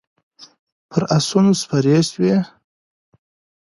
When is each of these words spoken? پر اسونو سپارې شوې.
پر 0.89 1.01
اسونو 1.17 1.51
سپارې 1.61 1.97
شوې. 2.09 2.35